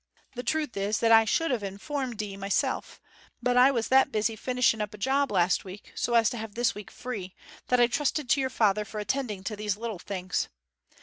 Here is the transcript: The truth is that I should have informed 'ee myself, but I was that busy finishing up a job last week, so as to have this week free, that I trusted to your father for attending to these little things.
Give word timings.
The 0.33 0.41
truth 0.41 0.75
is 0.77 0.97
that 0.97 1.11
I 1.11 1.25
should 1.25 1.51
have 1.51 1.61
informed 1.61 2.19
'ee 2.23 2.35
myself, 2.35 2.99
but 3.39 3.55
I 3.55 3.69
was 3.69 3.89
that 3.89 4.11
busy 4.11 4.35
finishing 4.35 4.81
up 4.81 4.95
a 4.95 4.97
job 4.97 5.31
last 5.31 5.63
week, 5.63 5.91
so 5.93 6.15
as 6.15 6.27
to 6.31 6.37
have 6.37 6.55
this 6.55 6.73
week 6.73 6.89
free, 6.89 7.35
that 7.67 7.79
I 7.79 7.85
trusted 7.85 8.27
to 8.29 8.39
your 8.41 8.49
father 8.49 8.83
for 8.83 8.97
attending 8.97 9.43
to 9.43 9.55
these 9.55 9.77
little 9.77 9.99
things. 9.99 10.47